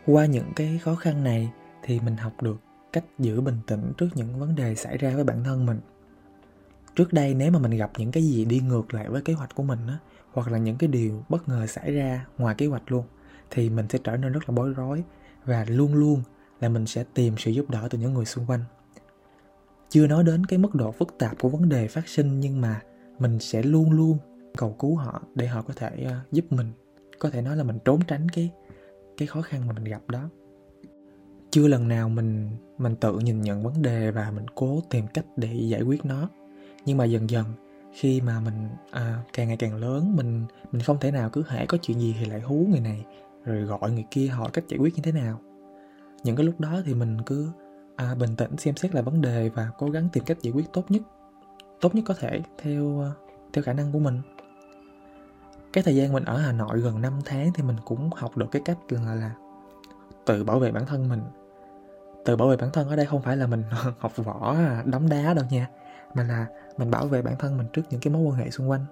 Qua 0.05 0.25
những 0.25 0.51
cái 0.55 0.79
khó 0.83 0.95
khăn 0.95 1.23
này 1.23 1.51
thì 1.83 1.99
mình 1.99 2.17
học 2.17 2.41
được 2.41 2.57
cách 2.93 3.05
giữ 3.19 3.41
bình 3.41 3.57
tĩnh 3.67 3.93
trước 3.97 4.07
những 4.15 4.39
vấn 4.39 4.55
đề 4.55 4.75
xảy 4.75 4.97
ra 4.97 5.15
với 5.15 5.23
bản 5.23 5.43
thân 5.43 5.65
mình. 5.65 5.79
Trước 6.95 7.13
đây 7.13 7.33
nếu 7.33 7.51
mà 7.51 7.59
mình 7.59 7.71
gặp 7.71 7.91
những 7.97 8.11
cái 8.11 8.23
gì 8.23 8.45
đi 8.45 8.59
ngược 8.59 8.93
lại 8.93 9.09
với 9.09 9.21
kế 9.21 9.33
hoạch 9.33 9.55
của 9.55 9.63
mình 9.63 9.79
á, 9.87 9.97
hoặc 10.31 10.51
là 10.51 10.57
những 10.57 10.77
cái 10.77 10.87
điều 10.87 11.23
bất 11.29 11.49
ngờ 11.49 11.67
xảy 11.67 11.91
ra 11.91 12.25
ngoài 12.37 12.55
kế 12.57 12.65
hoạch 12.67 12.91
luôn, 12.91 13.05
thì 13.51 13.69
mình 13.69 13.85
sẽ 13.89 13.99
trở 14.03 14.17
nên 14.17 14.31
rất 14.31 14.49
là 14.49 14.55
bối 14.55 14.73
rối 14.73 15.03
và 15.45 15.65
luôn 15.67 15.93
luôn 15.93 16.23
là 16.61 16.69
mình 16.69 16.85
sẽ 16.85 17.03
tìm 17.13 17.33
sự 17.37 17.51
giúp 17.51 17.69
đỡ 17.69 17.87
từ 17.91 17.97
những 17.97 18.13
người 18.13 18.25
xung 18.25 18.45
quanh. 18.45 18.63
Chưa 19.89 20.07
nói 20.07 20.23
đến 20.23 20.45
cái 20.45 20.59
mức 20.59 20.75
độ 20.75 20.91
phức 20.91 21.15
tạp 21.19 21.39
của 21.39 21.49
vấn 21.49 21.69
đề 21.69 21.87
phát 21.87 22.07
sinh 22.07 22.39
nhưng 22.39 22.61
mà 22.61 22.81
mình 23.19 23.39
sẽ 23.39 23.63
luôn 23.63 23.91
luôn 23.91 24.17
cầu 24.57 24.75
cứu 24.79 24.95
họ 24.95 25.21
để 25.35 25.47
họ 25.47 25.61
có 25.61 25.73
thể 25.75 26.05
uh, 26.05 26.31
giúp 26.31 26.45
mình 26.49 26.71
có 27.19 27.29
thể 27.29 27.41
nói 27.41 27.57
là 27.57 27.63
mình 27.63 27.79
trốn 27.85 27.99
tránh 28.07 28.29
cái 28.29 28.51
cái 29.17 29.27
khó 29.27 29.41
khăn 29.41 29.67
mà 29.67 29.73
mình 29.73 29.83
gặp 29.83 30.01
đó. 30.09 30.29
Chưa 31.51 31.67
lần 31.67 31.87
nào 31.87 32.09
mình 32.09 32.49
mình 32.77 32.95
tự 32.95 33.19
nhìn 33.19 33.41
nhận 33.41 33.63
vấn 33.63 33.81
đề 33.81 34.11
và 34.11 34.31
mình 34.31 34.45
cố 34.55 34.81
tìm 34.89 35.07
cách 35.13 35.25
để 35.35 35.53
giải 35.53 35.81
quyết 35.81 36.05
nó. 36.05 36.29
Nhưng 36.85 36.97
mà 36.97 37.05
dần 37.05 37.29
dần 37.29 37.45
khi 37.93 38.21
mà 38.21 38.39
mình 38.39 38.69
à, 38.91 39.23
càng 39.33 39.47
ngày 39.47 39.57
càng 39.57 39.75
lớn 39.75 40.15
mình 40.15 40.45
mình 40.71 40.81
không 40.81 40.97
thể 40.99 41.11
nào 41.11 41.29
cứ 41.29 41.43
hễ 41.47 41.65
có 41.65 41.77
chuyện 41.81 41.99
gì 41.99 42.15
thì 42.19 42.25
lại 42.25 42.41
hú 42.41 42.67
người 42.69 42.79
này 42.79 43.05
rồi 43.45 43.61
gọi 43.61 43.91
người 43.91 44.05
kia 44.11 44.27
hỏi 44.27 44.49
cách 44.53 44.63
giải 44.67 44.77
quyết 44.77 44.95
như 44.95 45.01
thế 45.01 45.11
nào. 45.11 45.39
Những 46.23 46.35
cái 46.35 46.45
lúc 46.45 46.59
đó 46.59 46.81
thì 46.85 46.93
mình 46.93 47.21
cứ 47.25 47.49
à, 47.95 48.15
bình 48.15 48.35
tĩnh 48.35 48.57
xem 48.57 48.75
xét 48.75 48.95
lại 48.95 49.03
vấn 49.03 49.21
đề 49.21 49.49
và 49.49 49.71
cố 49.77 49.89
gắng 49.89 50.09
tìm 50.13 50.23
cách 50.23 50.41
giải 50.41 50.53
quyết 50.53 50.65
tốt 50.73 50.91
nhất 50.91 51.01
tốt 51.81 51.95
nhất 51.95 52.03
có 52.07 52.13
thể 52.13 52.41
theo 52.57 53.03
theo 53.53 53.63
khả 53.63 53.73
năng 53.73 53.91
của 53.91 53.99
mình 53.99 54.21
cái 55.77 55.83
thời 55.83 55.95
gian 55.95 56.13
mình 56.13 56.25
ở 56.25 56.37
Hà 56.37 56.51
Nội 56.51 56.79
gần 56.79 57.01
5 57.01 57.13
tháng 57.25 57.53
thì 57.53 57.63
mình 57.63 57.75
cũng 57.85 58.09
học 58.15 58.37
được 58.37 58.45
cái 58.51 58.61
cách 58.65 58.77
là 58.89 59.15
là 59.15 59.31
tự 60.25 60.43
bảo 60.43 60.59
vệ 60.59 60.71
bản 60.71 60.85
thân 60.85 61.09
mình. 61.09 61.21
Tự 62.25 62.35
bảo 62.35 62.47
vệ 62.47 62.57
bản 62.57 62.69
thân 62.73 62.89
ở 62.89 62.95
đây 62.95 63.05
không 63.05 63.21
phải 63.21 63.37
là 63.37 63.47
mình 63.47 63.63
học 63.99 64.11
võ 64.15 64.55
đấm 64.85 65.09
đá 65.09 65.33
đâu 65.33 65.45
nha 65.49 65.69
mà 66.13 66.23
là 66.23 66.47
mình 66.77 66.91
bảo 66.91 67.07
vệ 67.07 67.21
bản 67.21 67.35
thân 67.39 67.57
mình 67.57 67.67
trước 67.73 67.81
những 67.89 68.01
cái 68.01 68.13
mối 68.13 68.21
quan 68.21 68.35
hệ 68.35 68.49
xung 68.49 68.69
quanh. 68.69 68.85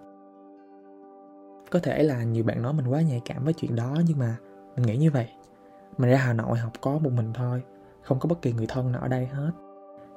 Có 1.71 1.79
thể 1.79 2.04
là 2.04 2.23
nhiều 2.23 2.44
bạn 2.44 2.61
nói 2.61 2.73
mình 2.73 2.87
quá 2.87 3.01
nhạy 3.01 3.21
cảm 3.25 3.44
với 3.44 3.54
chuyện 3.54 3.75
đó 3.75 3.95
nhưng 4.07 4.19
mà 4.19 4.35
mình 4.75 4.85
nghĩ 4.85 4.97
như 4.97 5.11
vậy. 5.11 5.27
Mình 5.97 6.09
ra 6.09 6.18
hà 6.18 6.33
nội 6.33 6.57
học 6.57 6.71
có 6.81 6.92
một 6.92 7.11
mình 7.11 7.33
thôi 7.33 7.63
không 8.01 8.19
có 8.19 8.27
bất 8.27 8.42
kỳ 8.42 8.54
người 8.54 8.68
thân 8.69 8.92
nào 8.92 9.01
ở 9.01 9.07
đây 9.07 9.25
hết. 9.25 9.51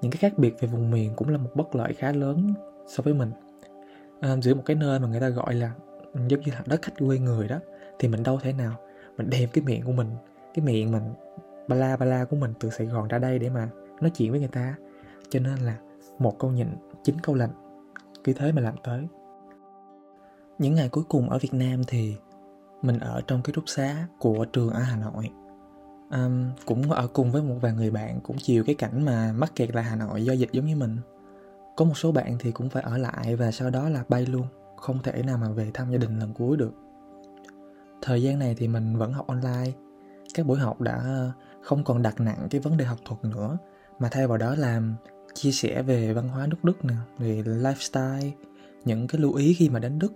Những 0.01 0.11
cái 0.11 0.19
khác 0.19 0.39
biệt 0.39 0.55
về 0.61 0.69
vùng 0.69 0.91
miền 0.91 1.13
cũng 1.17 1.29
là 1.29 1.39
một 1.39 1.51
bất 1.55 1.75
lợi 1.75 1.95
khá 1.95 2.13
lớn 2.13 2.55
so 2.87 3.03
với 3.03 3.15
mình. 3.15 3.33
À, 4.21 4.37
giữa 4.43 4.55
một 4.55 4.63
cái 4.67 4.77
nơi 4.77 4.99
mà 5.01 5.09
người 5.09 5.21
ta 5.21 5.29
gọi 5.29 5.55
là 5.55 5.73
giống 6.15 6.41
như 6.41 6.53
là 6.53 6.63
đất 6.67 6.83
khách 6.83 6.99
quê 6.99 7.19
người 7.19 7.49
đó 7.49 7.59
thì 7.99 8.09
mình 8.09 8.23
đâu 8.23 8.39
thể 8.43 8.53
nào 8.53 8.77
mình 9.17 9.31
đem 9.31 9.49
cái 9.53 9.65
miệng 9.65 9.83
của 9.85 9.93
mình 9.93 10.09
cái 10.55 10.65
miệng 10.65 10.93
mình 10.93 11.03
ba 11.69 11.77
la 11.77 11.97
ba 11.97 12.07
la 12.07 12.25
của 12.25 12.37
mình 12.37 12.55
từ 12.61 12.71
sài 12.71 12.87
gòn 12.87 13.09
ra 13.09 13.19
đây 13.19 13.39
để 13.39 13.51
mà 13.51 13.69
nói 14.01 14.11
chuyện 14.11 14.31
với 14.31 14.41
người 14.41 14.49
ta. 14.49 14.75
Cho 15.31 15.41
nên 15.41 15.59
là 15.59 15.77
một 16.19 16.39
câu 16.39 16.51
nhịn 16.51 16.69
chín 17.05 17.17
câu 17.23 17.35
lạnh 17.35 17.51
cứ 18.25 18.33
thế 18.33 18.53
mà 18.53 18.63
làm 18.63 18.75
tới. 18.85 19.07
Những 20.59 20.75
ngày 20.75 20.89
cuối 20.89 21.05
cùng 21.09 21.31
ở 21.31 21.39
việt 21.39 21.55
nam 21.55 21.85
thì 21.87 22.17
mình 22.83 22.99
ở 22.99 23.21
trong 23.27 23.43
cái 23.43 23.53
rút 23.53 23.65
xá 23.67 24.07
của 24.19 24.45
trường 24.45 24.71
ở 24.71 24.81
hà 24.81 24.97
nội. 24.97 25.31
Um, 26.11 26.51
cũng 26.67 26.91
ở 26.91 27.07
cùng 27.07 27.31
với 27.33 27.43
một 27.43 27.55
vài 27.61 27.73
người 27.73 27.91
bạn 27.91 28.21
cũng 28.21 28.37
chịu 28.39 28.65
cái 28.65 28.75
cảnh 28.75 29.05
mà 29.05 29.33
mắc 29.33 29.53
kẹt 29.55 29.75
lại 29.75 29.85
hà 29.85 29.97
nội 29.97 30.25
do 30.25 30.33
dịch 30.33 30.53
giống 30.53 30.67
như 30.67 30.77
mình. 30.77 30.97
Có 31.77 31.85
một 31.85 31.95
số 31.97 32.13
bạn 32.13 32.37
thì 32.39 32.53
cũng 32.53 32.69
phải 32.69 32.83
ở 32.83 32.99
lại 32.99 33.37
và 33.37 33.51
sau 33.51 33.71
đó 33.71 33.89
là 33.89 34.05
bay 34.09 34.27
luôn 34.27 34.47
không 34.81 35.03
thể 35.03 35.23
nào 35.23 35.39
mà 35.39 35.51
về 35.51 35.71
thăm 35.75 35.91
gia 35.91 35.99
đình 35.99 36.19
lần 36.19 36.35
cuối 36.35 36.57
được 36.57 36.73
thời 38.03 38.23
gian 38.23 38.39
này 38.39 38.55
thì 38.59 38.69
mình 38.69 38.97
vẫn 38.97 39.13
học 39.13 39.27
online 39.27 39.73
các 40.35 40.47
buổi 40.47 40.59
học 40.59 40.81
đã 40.81 40.95
ờ, 40.95 41.33
không 41.63 41.85
còn 41.85 42.03
đặt 42.03 42.21
nặng 42.21 42.47
cái 42.51 42.61
vấn 42.61 42.77
đề 42.77 42.85
học 42.85 42.99
thuật 43.05 43.25
nữa 43.25 43.59
mà 43.99 44.09
thay 44.11 44.27
vào 44.27 44.39
đó 44.39 44.55
làm 44.55 44.95
chia 45.35 45.53
sẻ 45.53 45.83
về 45.83 46.13
văn 46.13 46.29
hóa 46.29 46.47
nước 46.47 46.65
Đức 46.65 46.85
nè, 46.85 46.95
về 47.19 47.43
lifestyle, 47.43 48.31
những 48.85 49.07
cái 49.07 49.21
lưu 49.21 49.35
ý 49.35 49.55
khi 49.55 49.69
mà 49.69 49.79
đến 49.79 49.99
Đức. 49.99 50.13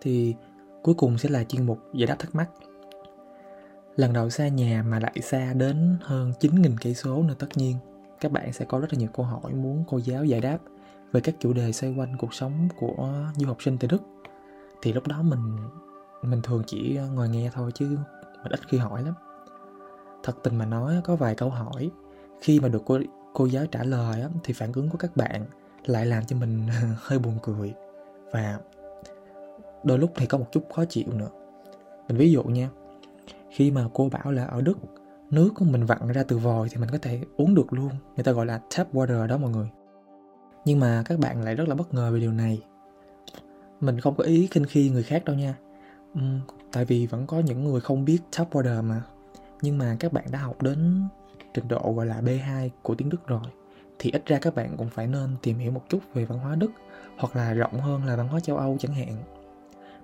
Thì 0.00 0.34
cuối 0.82 0.94
cùng 0.94 1.18
sẽ 1.18 1.28
là 1.28 1.44
chuyên 1.44 1.66
mục 1.66 1.78
giải 1.94 2.06
đáp 2.06 2.16
thắc 2.18 2.34
mắc. 2.34 2.50
Lần 3.96 4.12
đầu 4.12 4.30
xa 4.30 4.48
nhà 4.48 4.84
mà 4.88 5.00
lại 5.00 5.16
xa 5.22 5.52
đến 5.52 5.96
hơn 6.02 6.32
9.000 6.40 6.76
cây 6.80 6.94
số 6.94 7.22
nên 7.22 7.36
tất 7.36 7.46
nhiên 7.54 7.76
các 8.20 8.32
bạn 8.32 8.52
sẽ 8.52 8.64
có 8.64 8.78
rất 8.78 8.92
là 8.92 8.98
nhiều 8.98 9.08
câu 9.12 9.26
hỏi 9.26 9.52
muốn 9.52 9.84
cô 9.88 9.98
giáo 9.98 10.24
giải 10.24 10.40
đáp 10.40 10.58
về 11.12 11.20
các 11.20 11.34
chủ 11.38 11.52
đề 11.52 11.72
xoay 11.72 11.94
quanh 11.96 12.16
cuộc 12.18 12.34
sống 12.34 12.68
của 12.76 13.26
du 13.36 13.46
học 13.46 13.62
sinh 13.62 13.78
tại 13.78 13.88
Đức. 13.88 14.02
Thì 14.82 14.92
lúc 14.92 15.06
đó 15.06 15.22
mình 15.22 15.56
mình 16.22 16.42
thường 16.42 16.62
chỉ 16.66 16.96
ờ, 16.96 17.08
ngồi 17.08 17.28
nghe 17.28 17.50
thôi 17.54 17.70
chứ 17.74 17.98
mình 18.42 18.52
ít 18.52 18.68
khi 18.68 18.78
hỏi 18.78 19.02
lắm. 19.02 19.14
Thật 20.22 20.36
tình 20.42 20.56
mà 20.56 20.66
nói 20.66 21.00
có 21.04 21.16
vài 21.16 21.34
câu 21.34 21.50
hỏi. 21.50 21.90
Khi 22.40 22.60
mà 22.60 22.68
được 22.68 22.82
cô 22.86 22.98
cô 23.32 23.46
giáo 23.46 23.66
trả 23.66 23.84
lời 23.84 24.20
á, 24.20 24.28
thì 24.44 24.54
phản 24.54 24.72
ứng 24.72 24.90
của 24.90 24.98
các 24.98 25.16
bạn 25.16 25.44
lại 25.86 26.06
làm 26.06 26.24
cho 26.24 26.36
mình 26.36 26.68
hơi 26.96 27.18
buồn 27.18 27.38
cười. 27.42 27.74
Và 28.32 28.58
đôi 29.84 29.98
lúc 29.98 30.12
thì 30.16 30.26
có 30.26 30.38
một 30.38 30.46
chút 30.52 30.62
khó 30.74 30.84
chịu 30.84 31.06
nữa. 31.12 31.28
Mình 32.08 32.16
ví 32.18 32.32
dụ 32.32 32.42
nha 32.42 32.68
khi 33.50 33.70
mà 33.70 33.88
cô 33.94 34.08
bảo 34.08 34.32
là 34.32 34.44
ở 34.44 34.60
đức 34.60 34.78
nước 35.30 35.50
của 35.54 35.64
mình 35.64 35.84
vặn 35.84 36.08
ra 36.08 36.22
từ 36.22 36.38
vòi 36.38 36.68
thì 36.68 36.76
mình 36.76 36.88
có 36.92 36.98
thể 37.02 37.20
uống 37.36 37.54
được 37.54 37.72
luôn. 37.72 37.90
Người 38.16 38.24
ta 38.24 38.32
gọi 38.32 38.46
là 38.46 38.60
tap 38.76 38.94
water 38.94 39.26
đó 39.26 39.38
mọi 39.38 39.50
người 39.50 39.68
nhưng 40.64 40.80
mà 40.80 41.02
các 41.04 41.18
bạn 41.18 41.42
lại 41.42 41.54
rất 41.54 41.68
là 41.68 41.74
bất 41.74 41.94
ngờ 41.94 42.10
về 42.12 42.20
điều 42.20 42.32
này 42.32 42.62
mình 43.80 44.00
không 44.00 44.14
có 44.14 44.24
ý 44.24 44.48
khinh 44.50 44.64
khi 44.64 44.90
người 44.90 45.02
khác 45.02 45.24
đâu 45.24 45.36
nha 45.36 45.54
uhm, 46.18 46.40
tại 46.72 46.84
vì 46.84 47.06
vẫn 47.06 47.26
có 47.26 47.38
những 47.38 47.64
người 47.64 47.80
không 47.80 48.04
biết 48.04 48.18
top 48.38 48.58
order 48.58 48.84
mà 48.84 49.02
nhưng 49.62 49.78
mà 49.78 49.96
các 50.00 50.12
bạn 50.12 50.24
đã 50.30 50.38
học 50.38 50.62
đến 50.62 51.08
trình 51.54 51.68
độ 51.68 51.92
gọi 51.96 52.06
là 52.06 52.20
B2 52.20 52.68
của 52.82 52.94
tiếng 52.94 53.08
Đức 53.08 53.26
rồi 53.26 53.40
thì 54.02 54.10
ít 54.10 54.26
ra 54.26 54.38
các 54.38 54.54
bạn 54.54 54.76
cũng 54.76 54.88
phải 54.88 55.06
nên 55.06 55.36
tìm 55.42 55.58
hiểu 55.58 55.72
một 55.72 55.82
chút 55.88 55.98
về 56.14 56.24
văn 56.24 56.38
hóa 56.38 56.54
Đức 56.54 56.70
hoặc 57.16 57.36
là 57.36 57.54
rộng 57.54 57.80
hơn 57.80 58.04
là 58.04 58.16
văn 58.16 58.28
hóa 58.28 58.40
châu 58.40 58.56
Âu 58.56 58.76
chẳng 58.80 58.94
hạn. 58.94 59.16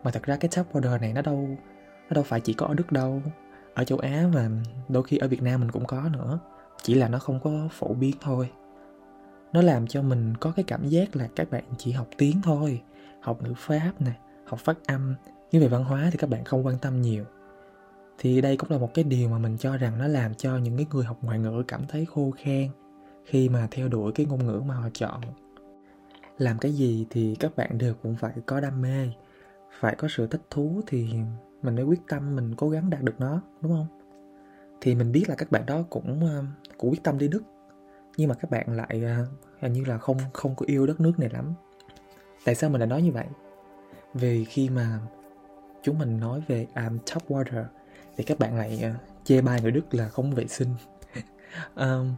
Mà 0.02 0.10
thật 0.10 0.22
ra 0.22 0.36
cái 0.36 0.50
top 0.56 0.78
order 0.78 1.00
này 1.00 1.12
nó 1.12 1.22
đâu 1.22 1.48
nó 2.10 2.14
đâu 2.14 2.24
phải 2.24 2.40
chỉ 2.40 2.52
có 2.52 2.66
ở 2.66 2.74
Đức 2.74 2.92
đâu, 2.92 3.22
ở 3.74 3.84
châu 3.84 3.98
Á 3.98 4.26
và 4.32 4.48
đôi 4.88 5.02
khi 5.02 5.16
ở 5.18 5.28
Việt 5.28 5.42
Nam 5.42 5.60
mình 5.60 5.70
cũng 5.70 5.84
có 5.86 6.08
nữa, 6.12 6.38
chỉ 6.82 6.94
là 6.94 7.08
nó 7.08 7.18
không 7.18 7.40
có 7.40 7.68
phổ 7.70 7.94
biến 7.94 8.16
thôi. 8.20 8.50
Nó 9.52 9.62
làm 9.62 9.86
cho 9.86 10.02
mình 10.02 10.34
có 10.40 10.52
cái 10.56 10.64
cảm 10.68 10.88
giác 10.88 11.16
là 11.16 11.28
các 11.36 11.50
bạn 11.50 11.64
chỉ 11.78 11.92
học 11.92 12.08
tiếng 12.16 12.40
thôi, 12.42 12.82
học 13.20 13.42
ngữ 13.42 13.54
pháp 13.56 13.92
nè, 13.98 14.12
học 14.46 14.60
phát 14.60 14.78
âm, 14.86 15.14
nhưng 15.52 15.62
về 15.62 15.68
văn 15.68 15.84
hóa 15.84 16.08
thì 16.12 16.18
các 16.18 16.30
bạn 16.30 16.44
không 16.44 16.66
quan 16.66 16.78
tâm 16.78 17.02
nhiều. 17.02 17.24
Thì 18.18 18.40
đây 18.40 18.56
cũng 18.56 18.70
là 18.70 18.78
một 18.78 18.94
cái 18.94 19.04
điều 19.04 19.28
mà 19.28 19.38
mình 19.38 19.56
cho 19.58 19.76
rằng 19.76 19.98
nó 19.98 20.06
làm 20.06 20.34
cho 20.34 20.56
những 20.56 20.76
cái 20.76 20.86
người 20.92 21.04
học 21.04 21.18
ngoại 21.22 21.38
ngữ 21.38 21.62
cảm 21.68 21.86
thấy 21.88 22.06
khô 22.06 22.30
khan 22.30 22.68
khi 23.24 23.48
mà 23.48 23.68
theo 23.70 23.88
đuổi 23.88 24.12
cái 24.12 24.26
ngôn 24.26 24.46
ngữ 24.46 24.62
mà 24.66 24.74
họ 24.74 24.88
chọn. 24.92 25.20
Làm 26.38 26.58
cái 26.58 26.72
gì 26.72 27.06
thì 27.10 27.36
các 27.40 27.56
bạn 27.56 27.78
đều 27.78 27.94
cũng 28.02 28.16
phải 28.16 28.32
có 28.46 28.60
đam 28.60 28.82
mê 28.82 29.08
phải 29.80 29.94
có 29.96 30.08
sự 30.10 30.26
thích 30.26 30.42
thú 30.50 30.80
thì 30.86 31.08
mình 31.62 31.74
mới 31.74 31.84
quyết 31.84 32.00
tâm 32.08 32.36
mình 32.36 32.54
cố 32.56 32.70
gắng 32.70 32.90
đạt 32.90 33.02
được 33.02 33.14
nó 33.18 33.40
đúng 33.60 33.72
không? 33.72 33.86
Thì 34.80 34.94
mình 34.94 35.12
biết 35.12 35.24
là 35.28 35.34
các 35.34 35.50
bạn 35.50 35.66
đó 35.66 35.82
cũng 35.90 36.30
cũng 36.78 36.90
quyết 36.90 37.02
tâm 37.02 37.18
đi 37.18 37.28
đức 37.28 37.42
nhưng 38.18 38.28
mà 38.28 38.34
các 38.34 38.50
bạn 38.50 38.76
lại 38.76 39.04
à, 39.04 39.26
hình 39.60 39.72
như 39.72 39.84
là 39.84 39.98
không 39.98 40.18
không 40.32 40.54
có 40.54 40.66
yêu 40.68 40.86
đất 40.86 41.00
nước 41.00 41.18
này 41.18 41.28
lắm. 41.28 41.54
Tại 42.44 42.54
sao 42.54 42.70
mình 42.70 42.80
lại 42.80 42.88
nói 42.88 43.02
như 43.02 43.12
vậy? 43.12 43.26
Vì 44.14 44.44
khi 44.44 44.70
mà 44.70 44.98
chúng 45.82 45.98
mình 45.98 46.20
nói 46.20 46.42
về 46.48 46.66
um, 46.74 46.98
top 46.98 47.28
water 47.28 47.64
thì 48.16 48.24
các 48.24 48.38
bạn 48.38 48.56
lại 48.56 48.84
uh, 48.90 49.24
chê 49.24 49.40
bai 49.40 49.62
người 49.62 49.70
Đức 49.70 49.94
là 49.94 50.08
không 50.08 50.34
vệ 50.34 50.46
sinh. 50.46 50.68
Um, 51.74 52.14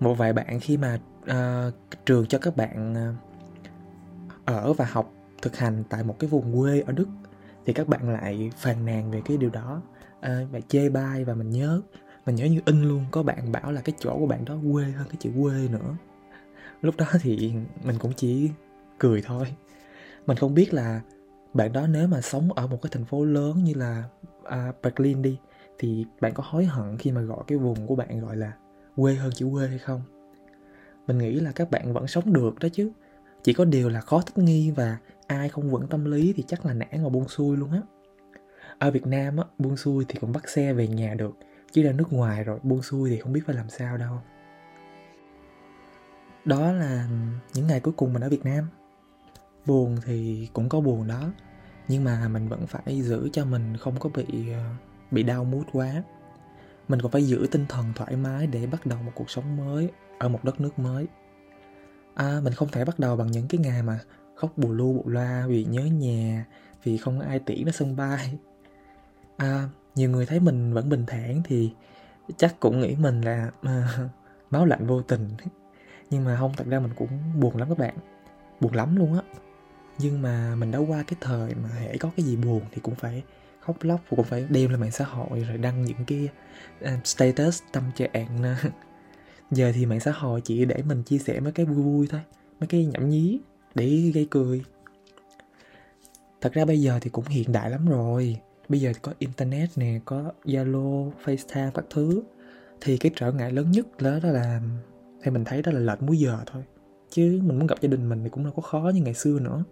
một 0.00 0.14
vài 0.14 0.32
bạn 0.32 0.60
khi 0.60 0.76
mà 0.76 0.98
uh, 1.22 1.74
trường 2.06 2.26
cho 2.26 2.38
các 2.38 2.56
bạn 2.56 2.92
uh, 2.92 4.44
ở 4.44 4.72
và 4.72 4.84
học 4.84 5.12
thực 5.42 5.56
hành 5.56 5.84
tại 5.88 6.02
một 6.02 6.16
cái 6.18 6.30
vùng 6.30 6.60
quê 6.60 6.80
ở 6.80 6.92
Đức 6.92 7.08
thì 7.64 7.72
các 7.72 7.88
bạn 7.88 8.10
lại 8.10 8.50
phàn 8.56 8.86
nàn 8.86 9.10
về 9.10 9.22
cái 9.24 9.36
điều 9.36 9.50
đó. 9.50 9.82
Ờ, 10.20 10.42
uh, 10.42 10.52
và 10.52 10.60
chê 10.68 10.88
bai 10.88 11.24
và 11.24 11.34
mình 11.34 11.50
nhớ 11.50 11.82
mình 12.26 12.36
nhớ 12.36 12.44
như 12.44 12.60
in 12.64 12.82
luôn 12.82 13.04
có 13.10 13.22
bạn 13.22 13.52
bảo 13.52 13.72
là 13.72 13.80
cái 13.80 13.94
chỗ 13.98 14.18
của 14.18 14.26
bạn 14.26 14.44
đó 14.44 14.56
quê 14.72 14.84
hơn 14.84 15.06
cái 15.08 15.16
chữ 15.20 15.30
quê 15.42 15.68
nữa. 15.68 15.96
Lúc 16.82 16.96
đó 16.96 17.06
thì 17.20 17.52
mình 17.84 17.96
cũng 17.98 18.12
chỉ 18.16 18.50
cười 18.98 19.22
thôi. 19.22 19.46
Mình 20.26 20.36
không 20.36 20.54
biết 20.54 20.74
là 20.74 21.00
bạn 21.54 21.72
đó 21.72 21.86
nếu 21.86 22.08
mà 22.08 22.20
sống 22.20 22.52
ở 22.52 22.66
một 22.66 22.82
cái 22.82 22.90
thành 22.92 23.04
phố 23.04 23.24
lớn 23.24 23.64
như 23.64 23.74
là 23.74 24.04
uh, 24.42 24.82
Berlin 24.82 25.22
đi 25.22 25.38
thì 25.78 26.04
bạn 26.20 26.34
có 26.34 26.42
hối 26.46 26.64
hận 26.64 26.96
khi 26.98 27.12
mà 27.12 27.20
gọi 27.20 27.44
cái 27.46 27.58
vùng 27.58 27.86
của 27.86 27.96
bạn 27.96 28.20
gọi 28.20 28.36
là 28.36 28.52
quê 28.96 29.14
hơn 29.14 29.30
chữ 29.34 29.48
quê 29.52 29.68
hay 29.68 29.78
không? 29.78 30.02
Mình 31.06 31.18
nghĩ 31.18 31.40
là 31.40 31.52
các 31.52 31.70
bạn 31.70 31.92
vẫn 31.92 32.06
sống 32.06 32.32
được 32.32 32.58
đó 32.58 32.68
chứ. 32.72 32.90
Chỉ 33.42 33.52
có 33.52 33.64
điều 33.64 33.88
là 33.88 34.00
khó 34.00 34.20
thích 34.20 34.38
nghi 34.38 34.70
và 34.70 34.98
ai 35.26 35.48
không 35.48 35.70
vững 35.70 35.86
tâm 35.86 36.04
lý 36.04 36.32
thì 36.36 36.44
chắc 36.46 36.66
là 36.66 36.72
nản 36.72 37.02
và 37.02 37.08
buông 37.08 37.28
xuôi 37.28 37.56
luôn 37.56 37.72
á. 37.72 37.80
Ở 38.78 38.90
Việt 38.90 39.06
Nam 39.06 39.36
á 39.36 39.44
buông 39.58 39.76
xuôi 39.76 40.04
thì 40.08 40.18
cũng 40.20 40.32
bắt 40.32 40.48
xe 40.48 40.72
về 40.72 40.88
nhà 40.88 41.14
được 41.14 41.32
chứ 41.72 41.82
ra 41.82 41.92
nước 41.92 42.12
ngoài 42.12 42.44
rồi 42.44 42.58
buông 42.62 42.82
xuôi 42.82 43.10
thì 43.10 43.20
không 43.20 43.32
biết 43.32 43.42
phải 43.46 43.56
làm 43.56 43.68
sao 43.68 43.96
đâu. 43.96 44.18
Đó 46.44 46.72
là 46.72 47.08
những 47.54 47.66
ngày 47.66 47.80
cuối 47.80 47.94
cùng 47.96 48.12
mình 48.12 48.22
ở 48.22 48.28
Việt 48.28 48.44
Nam. 48.44 48.68
Buồn 49.66 49.96
thì 50.04 50.48
cũng 50.52 50.68
có 50.68 50.80
buồn 50.80 51.06
đó 51.06 51.32
nhưng 51.88 52.04
mà 52.04 52.28
mình 52.28 52.48
vẫn 52.48 52.66
phải 52.66 53.02
giữ 53.02 53.28
cho 53.32 53.44
mình 53.44 53.76
không 53.76 53.98
có 54.00 54.10
bị 54.14 54.52
ờ, 54.52 54.64
bị 55.10 55.22
đau 55.22 55.44
mút 55.44 55.64
quá. 55.72 56.02
Mình 56.88 57.02
còn 57.02 57.12
phải 57.12 57.26
giữ 57.26 57.46
tinh 57.50 57.66
thần 57.68 57.92
thoải 57.94 58.16
mái 58.16 58.46
để 58.46 58.66
bắt 58.66 58.86
đầu 58.86 58.98
một 59.02 59.12
cuộc 59.14 59.30
sống 59.30 59.56
mới 59.56 59.90
ở 60.18 60.28
một 60.28 60.44
đất 60.44 60.60
nước 60.60 60.78
mới. 60.78 61.06
À, 62.14 62.40
mình 62.42 62.52
không 62.52 62.68
thể 62.68 62.84
bắt 62.84 62.98
đầu 62.98 63.16
bằng 63.16 63.30
những 63.30 63.48
cái 63.48 63.60
ngày 63.60 63.82
mà 63.82 63.98
khóc 64.34 64.52
bù 64.56 64.72
lu 64.72 64.92
bù 64.92 65.08
loa 65.08 65.46
vì 65.46 65.64
nhớ 65.64 65.84
nhà 65.84 66.44
vì 66.82 66.98
không 66.98 67.18
có 67.18 67.24
ai 67.26 67.38
tiễn 67.38 67.64
đến 67.64 67.72
sân 67.72 67.96
bay. 67.96 68.38
À, 69.36 69.68
nhiều 69.96 70.10
người 70.10 70.26
thấy 70.26 70.40
mình 70.40 70.72
vẫn 70.72 70.88
bình 70.88 71.04
thản 71.06 71.42
thì 71.44 71.72
chắc 72.36 72.60
cũng 72.60 72.80
nghĩ 72.80 72.96
mình 72.96 73.20
là 73.20 73.50
ờ, 73.62 73.82
máu 74.50 74.66
lạnh 74.66 74.86
vô 74.86 75.02
tình. 75.02 75.28
Nhưng 76.10 76.24
mà 76.24 76.36
không 76.36 76.52
thật 76.56 76.66
ra 76.66 76.80
mình 76.80 76.92
cũng 76.96 77.08
buồn 77.40 77.56
lắm 77.56 77.68
các 77.68 77.78
bạn. 77.78 77.94
Buồn 78.60 78.74
lắm 78.74 78.96
luôn 78.96 79.14
á. 79.14 79.22
Nhưng 79.98 80.22
mà 80.22 80.54
mình 80.54 80.70
đã 80.70 80.78
qua 80.78 81.04
cái 81.06 81.16
thời 81.20 81.54
mà 81.54 81.68
hễ 81.68 81.96
có 81.96 82.10
cái 82.16 82.26
gì 82.26 82.36
buồn 82.36 82.60
thì 82.72 82.80
cũng 82.80 82.94
phải 82.94 83.22
khóc 83.60 83.76
lóc 83.80 84.00
cũng 84.10 84.24
phải 84.24 84.46
đem 84.48 84.70
lên 84.70 84.80
mạng 84.80 84.90
xã 84.90 85.04
hội 85.04 85.40
rồi 85.40 85.58
đăng 85.58 85.84
những 85.84 86.04
cái 86.06 86.28
uh, 86.84 87.06
status 87.06 87.62
tâm 87.72 87.84
trạng 87.94 88.42
giờ 89.50 89.72
thì 89.74 89.86
mạng 89.86 90.00
xã 90.00 90.10
hội 90.10 90.40
chỉ 90.40 90.64
để 90.64 90.82
mình 90.82 91.02
chia 91.02 91.18
sẻ 91.18 91.40
mấy 91.40 91.52
cái 91.52 91.66
vui 91.66 91.82
vui 91.82 92.06
thôi 92.10 92.20
mấy 92.60 92.66
cái 92.66 92.86
nhảm 92.86 93.08
nhí 93.08 93.40
để 93.74 94.10
gây 94.14 94.26
cười. 94.30 94.62
Thật 96.40 96.52
ra 96.52 96.64
bây 96.64 96.80
giờ 96.80 96.98
thì 97.00 97.10
cũng 97.10 97.24
hiện 97.24 97.52
đại 97.52 97.70
lắm 97.70 97.86
rồi 97.86 98.40
bây 98.68 98.80
giờ 98.80 98.92
có 99.02 99.12
internet 99.18 99.68
nè 99.76 100.00
có 100.04 100.32
zalo 100.44 101.10
facetime 101.24 101.70
các 101.70 101.84
thứ. 101.90 102.22
Thì 102.80 102.98
cái 102.98 103.12
trở 103.16 103.32
ngại 103.32 103.52
lớn 103.52 103.70
nhất 103.70 103.86
đó, 103.98 104.18
đó 104.22 104.28
là 104.28 104.60
thì 105.22 105.30
mình 105.30 105.44
thấy 105.44 105.62
đó 105.62 105.72
là 105.72 105.80
lệch 105.80 106.02
múi 106.02 106.18
giờ 106.18 106.38
thôi. 106.46 106.64
Chứ 107.10 107.40
mình 107.44 107.58
muốn 107.58 107.66
gặp 107.66 107.80
gia 107.80 107.88
đình 107.88 108.08
mình 108.08 108.24
thì 108.24 108.30
cũng 108.30 108.44
đâu 108.44 108.52
có 108.56 108.62
khó 108.62 108.90
như 108.94 109.02
ngày 109.02 109.14
xưa 109.14 109.38
nữa. 109.38 109.64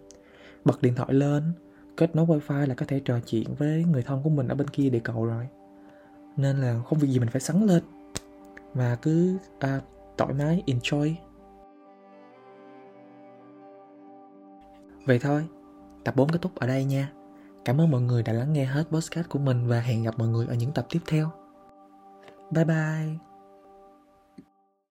Bật 0.65 0.83
điện 0.83 0.95
thoại 0.95 1.15
lên 1.15 1.53
kết 1.97 2.17
nối 2.17 2.27
wifi 2.27 2.67
là 2.67 2.75
có 2.75 2.87
thể 2.87 3.01
trò 3.05 3.21
chuyện 3.21 3.55
với 3.55 3.85
người 3.85 4.03
thân 4.03 4.21
của 4.23 4.31
mình 4.31 4.49
ở 4.49 4.55
bên 4.55 4.69
kia 4.69 4.91
địa 4.91 5.01
cầu 5.05 5.25
rồi. 5.25 5.49
Nên 6.37 6.57
là 6.57 6.81
không 6.87 6.99
việc 6.99 7.09
gì 7.09 7.19
mình 7.19 7.29
phải 7.29 7.41
sắn 7.41 7.67
lên. 7.67 7.83
Mà 8.75 8.99
cứ 9.03 9.37
à, 9.59 9.81
thoải 10.19 10.35
mái 10.35 10.63
enjoy. 10.67 11.15
Vậy 15.07 15.19
thôi 15.19 15.47
tập 16.05 16.17
4 16.17 16.29
kết 16.29 16.43
thúc 16.43 16.55
ở 16.55 16.67
đây 16.67 16.85
nha 16.85 17.13
cảm 17.65 17.81
ơn 17.81 17.91
mọi 17.91 18.01
người 18.01 18.23
đã 18.23 18.33
lắng 18.33 18.53
nghe 18.53 18.65
hết 18.65 18.85
podcast 18.91 19.29
của 19.29 19.39
mình 19.39 19.69
và 19.69 19.81
hẹn 19.81 20.03
gặp 20.03 20.19
mọi 20.19 20.29
người 20.29 20.47
ở 20.47 20.55
những 20.55 20.73
tập 20.73 20.87
tiếp 20.91 21.01
theo. 21.07 21.31
Bye 22.51 22.65
bye. 22.65 23.34